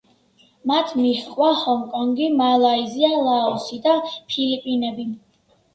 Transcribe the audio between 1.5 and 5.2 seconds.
ჰონკონგი, მალაიზია, ლაოსი და ფილიპინები.